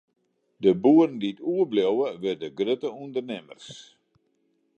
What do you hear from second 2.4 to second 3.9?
grutte ûndernimmers.